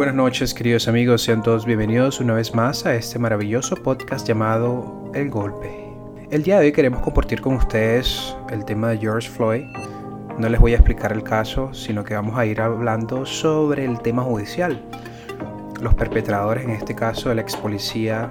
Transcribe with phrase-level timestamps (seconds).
[0.00, 5.04] buenas noches queridos amigos, sean todos bienvenidos una vez más a este maravilloso podcast llamado
[5.12, 5.92] El Golpe.
[6.30, 9.64] El día de hoy queremos compartir con ustedes el tema de George Floyd.
[10.38, 14.00] No les voy a explicar el caso, sino que vamos a ir hablando sobre el
[14.00, 14.82] tema judicial.
[15.82, 18.30] Los perpetradores, en este caso el ex policía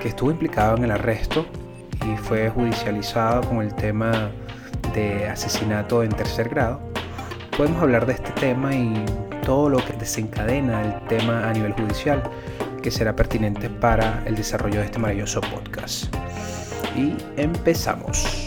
[0.00, 1.44] que estuvo implicado en el arresto
[2.10, 4.30] y fue judicializado con el tema
[4.94, 6.80] de asesinato en tercer grado.
[7.54, 9.04] Podemos hablar de este tema y
[9.46, 12.22] todo lo que desencadena el tema a nivel judicial
[12.80, 16.14] que será pertinente para el desarrollo de este maravilloso podcast.
[16.94, 18.46] Y empezamos.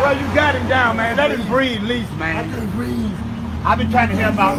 [0.00, 1.16] Well, you got him down, man.
[1.16, 2.50] Let him breathe, at least, I man.
[2.50, 3.12] can't breathe.
[3.64, 4.58] I've been trying to help out.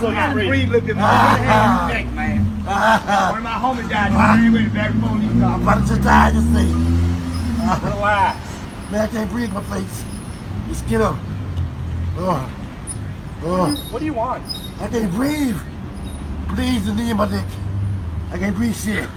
[0.00, 1.08] So you can breathe a little bit more.
[1.08, 2.40] Put your hand on your neck, man.
[3.32, 4.44] One of my homies died.
[4.44, 5.54] You with the back police car.
[5.54, 6.32] I'm about to die.
[7.98, 8.47] Why?
[8.90, 10.04] Man, I can't breathe my face.
[10.68, 11.16] Just get up.
[12.16, 12.50] Oh.
[13.44, 13.74] Oh.
[13.90, 14.42] What do you want?
[14.80, 15.56] I can't breathe.
[16.48, 17.44] Please, the knee in my dick.
[18.32, 19.08] I can't breathe shit.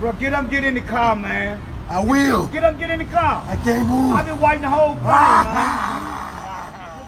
[0.00, 1.60] Bro, get up, get in the car, man.
[1.90, 2.46] I will.
[2.48, 3.44] Get up, get in the car.
[3.46, 4.14] I can't move.
[4.16, 6.14] I've been wiping the whole body, man.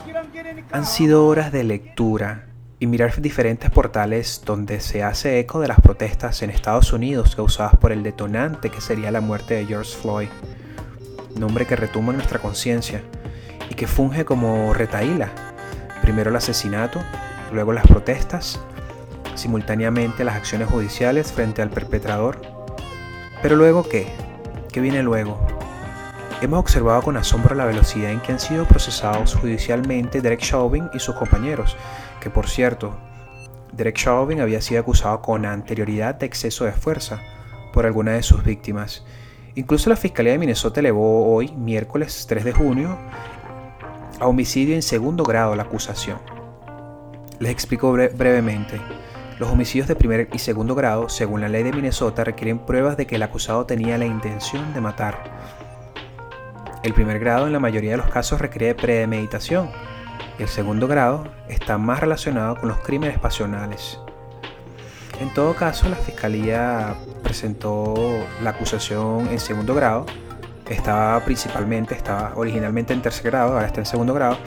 [0.06, 0.78] Get up, get in the car.
[0.78, 2.46] Han sido horas de lectura
[2.78, 7.76] y mirar diferentes portales donde se hace eco de las protestas en Estados Unidos causadas
[7.76, 10.28] por el detonante que sería la muerte de George Floyd,
[11.36, 13.02] nombre que retumba en nuestra conciencia
[13.68, 15.30] y que funge como retaíla.
[16.02, 17.00] Primero el asesinato,
[17.52, 18.60] luego las protestas,
[19.34, 22.40] simultáneamente las acciones judiciales frente al perpetrador.
[23.42, 24.06] Pero luego qué?
[24.72, 25.40] ¿Qué viene luego?
[26.42, 30.98] Hemos observado con asombro la velocidad en que han sido procesados judicialmente Derek Chauvin y
[30.98, 31.76] sus compañeros,
[32.20, 32.96] que por cierto,
[33.72, 37.20] Derek Chauvin había sido acusado con anterioridad de exceso de fuerza
[37.72, 39.04] por alguna de sus víctimas.
[39.54, 42.96] Incluso la Fiscalía de Minnesota elevó hoy, miércoles 3 de junio,
[44.20, 46.18] a homicidio en segundo grado la acusación.
[47.38, 48.80] Les explico bre- brevemente.
[49.38, 53.06] Los homicidios de primer y segundo grado, según la ley de Minnesota, requieren pruebas de
[53.06, 55.16] que el acusado tenía la intención de matar.
[56.82, 59.70] El primer grado en la mayoría de los casos requiere premeditación
[60.38, 63.98] y el segundo grado está más relacionado con los crímenes pasionales.
[65.20, 67.94] En todo caso, la fiscalía presentó
[68.42, 70.06] la acusación en segundo grado.
[70.66, 74.38] Estaba principalmente, estaba originalmente en tercer grado, ahora está en segundo grado.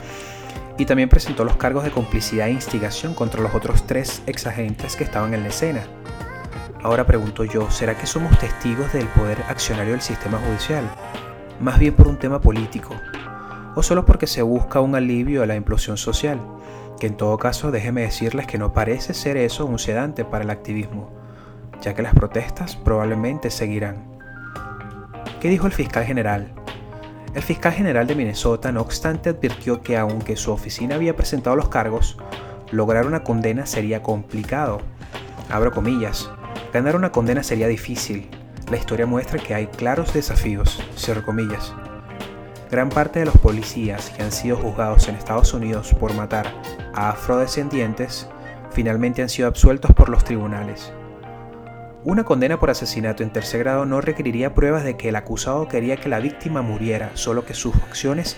[0.76, 5.04] Y también presentó los cargos de complicidad e instigación contra los otros tres exagentes que
[5.04, 5.84] estaban en la escena.
[6.82, 10.84] Ahora pregunto yo, ¿será que somos testigos del poder accionario del sistema judicial?
[11.60, 12.96] Más bien por un tema político,
[13.76, 16.40] o solo porque se busca un alivio a la implosión social,
[16.98, 20.50] que en todo caso déjeme decirles que no parece ser eso un sedante para el
[20.50, 21.10] activismo,
[21.80, 24.04] ya que las protestas probablemente seguirán.
[25.40, 26.52] ¿Qué dijo el fiscal general?
[27.34, 31.68] El fiscal general de Minnesota, no obstante, advirtió que aunque su oficina había presentado los
[31.68, 32.16] cargos,
[32.70, 34.80] lograr una condena sería complicado.
[35.50, 36.30] Abro comillas,
[36.72, 38.30] ganar una condena sería difícil.
[38.70, 41.74] La historia muestra que hay claros desafíos, cierro comillas.
[42.74, 46.52] Gran parte de los policías que han sido juzgados en Estados Unidos por matar
[46.92, 48.28] a afrodescendientes
[48.72, 50.92] finalmente han sido absueltos por los tribunales.
[52.02, 55.98] Una condena por asesinato en tercer grado no requeriría pruebas de que el acusado quería
[55.98, 58.36] que la víctima muriera, solo que sus acciones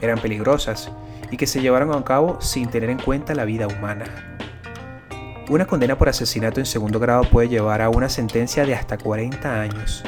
[0.00, 0.90] eran peligrosas
[1.30, 4.06] y que se llevaron a cabo sin tener en cuenta la vida humana.
[5.50, 9.60] Una condena por asesinato en segundo grado puede llevar a una sentencia de hasta 40
[9.60, 10.02] años,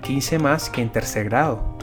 [0.00, 1.73] 15 más que en tercer grado.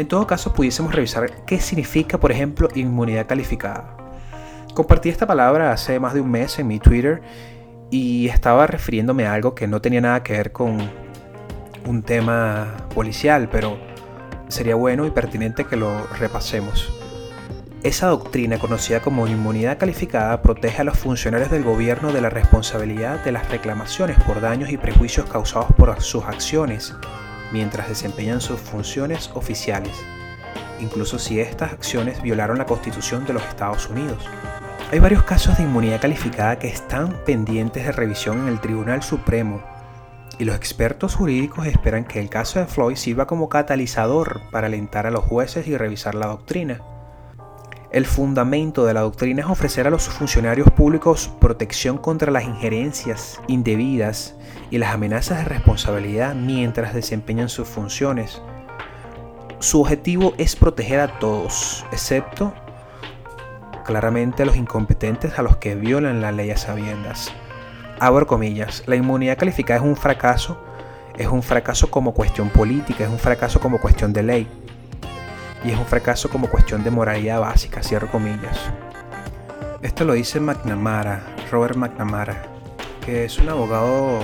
[0.00, 3.98] En todo caso, pudiésemos revisar qué significa, por ejemplo, inmunidad calificada.
[4.72, 7.20] Compartí esta palabra hace más de un mes en mi Twitter
[7.90, 10.78] y estaba refiriéndome a algo que no tenía nada que ver con
[11.86, 13.76] un tema policial, pero
[14.48, 16.90] sería bueno y pertinente que lo repasemos.
[17.82, 23.22] Esa doctrina conocida como inmunidad calificada protege a los funcionarios del gobierno de la responsabilidad
[23.22, 26.94] de las reclamaciones por daños y prejuicios causados por sus acciones
[27.52, 29.92] mientras desempeñan sus funciones oficiales,
[30.80, 34.24] incluso si estas acciones violaron la Constitución de los Estados Unidos.
[34.92, 39.62] Hay varios casos de inmunidad calificada que están pendientes de revisión en el Tribunal Supremo
[40.40, 45.06] y los expertos jurídicos esperan que el caso de Floyd sirva como catalizador para alentar
[45.06, 46.80] a los jueces y revisar la doctrina.
[47.92, 53.40] El fundamento de la doctrina es ofrecer a los funcionarios públicos protección contra las injerencias
[53.48, 54.36] indebidas
[54.70, 58.40] y las amenazas de responsabilidad mientras desempeñan sus funciones.
[59.58, 62.54] Su objetivo es proteger a todos, excepto
[63.84, 67.32] claramente a los incompetentes a los que violan la ley a sabiendas.
[67.98, 70.62] Abro comillas, la inmunidad calificada es un fracaso,
[71.18, 74.48] es un fracaso como cuestión política, es un fracaso como cuestión de ley.
[75.64, 78.58] Y es un fracaso como cuestión de moralidad básica, cierro comillas.
[79.82, 82.42] Esto lo dice McNamara, Robert McNamara,
[83.04, 84.20] que es un abogado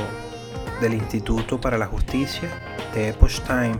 [0.80, 2.48] del Instituto para la Justicia
[2.94, 3.76] de Epoch Time.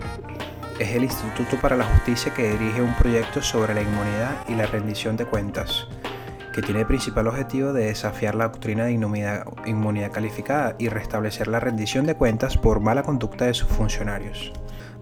[0.78, 4.66] Es el Instituto para la Justicia que dirige un proyecto sobre la inmunidad y la
[4.66, 5.86] rendición de cuentas,
[6.52, 11.48] que tiene el principal objetivo de desafiar la doctrina de inmunidad, inmunidad calificada y restablecer
[11.48, 14.52] la rendición de cuentas por mala conducta de sus funcionarios.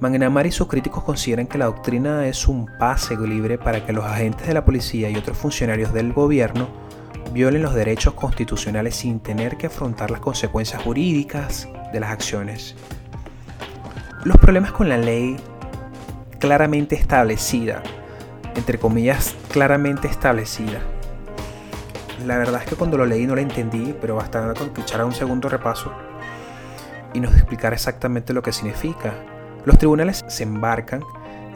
[0.01, 4.05] McNamara y sus críticos consideran que la doctrina es un pase libre para que los
[4.05, 6.69] agentes de la policía y otros funcionarios del gobierno
[7.33, 12.75] violen los derechos constitucionales sin tener que afrontar las consecuencias jurídicas de las acciones.
[14.25, 15.37] Los problemas con la ley
[16.39, 17.83] claramente establecida,
[18.55, 20.81] entre comillas, claramente establecida.
[22.27, 25.05] La verdad es que cuando lo leí no lo entendí, pero bastaba con que echara
[25.05, 25.93] un segundo repaso
[27.13, 29.15] y nos explicara exactamente lo que significa.
[29.65, 31.03] Los tribunales se embarcan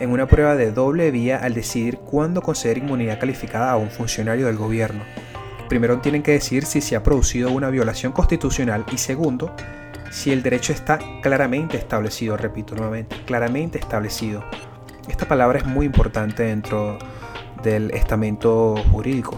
[0.01, 4.47] en una prueba de doble vía al decidir cuándo conceder inmunidad calificada a un funcionario
[4.47, 5.03] del gobierno.
[5.69, 9.55] Primero tienen que decir si se ha producido una violación constitucional y segundo,
[10.11, 14.43] si el derecho está claramente establecido, repito nuevamente, claramente establecido.
[15.09, 16.99] Esta palabra es muy importante dentro
[17.63, 19.37] del estamento jurídico.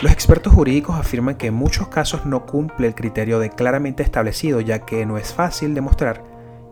[0.00, 4.60] Los expertos jurídicos afirman que en muchos casos no cumple el criterio de claramente establecido,
[4.60, 6.29] ya que no es fácil demostrar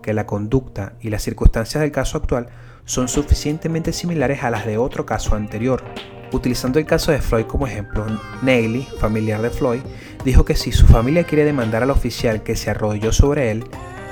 [0.08, 2.48] que la conducta y las circunstancias del caso actual
[2.86, 5.84] son suficientemente similares a las de otro caso anterior.
[6.32, 8.06] Utilizando el caso de Floyd como ejemplo,
[8.40, 9.82] Neely, familiar de Floyd,
[10.24, 13.64] dijo que si su familia quiere demandar al oficial que se arrodilló sobre él,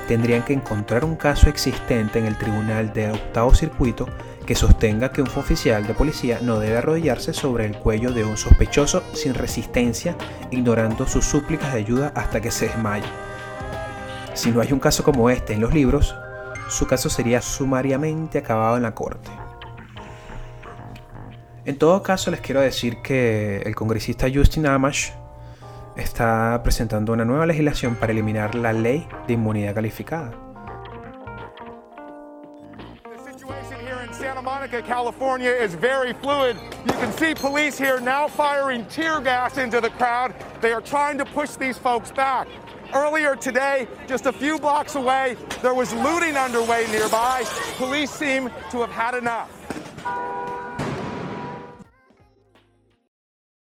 [0.06, 4.06] tendrían que encontrar un caso existente en el tribunal de octavo circuito
[4.44, 8.36] que sostenga que un oficial de policía no debe arrodillarse sobre el cuello de un
[8.36, 10.14] sospechoso sin resistencia,
[10.50, 13.06] ignorando sus súplicas de ayuda hasta que se desmaye.
[14.36, 16.14] Si no hay un caso como este en los libros,
[16.68, 19.30] su caso sería sumariamente acabado en la corte.
[21.64, 25.08] En todo caso, les quiero decir que el congresista Justin Amash
[25.96, 30.45] está presentando una nueva legislación para eliminar la ley de inmunidad calificada.
[34.66, 36.56] Monica, California is very fluid.
[36.86, 40.34] You can see police here now firing tear gas into the crowd.
[40.60, 42.48] They are trying to push these folks back.
[42.92, 47.44] Earlier today, just a few blocks away, there was looting underway nearby.
[47.76, 49.52] Police seem to have had enough.